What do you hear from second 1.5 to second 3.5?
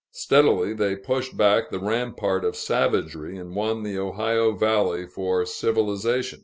the rampart of savagery,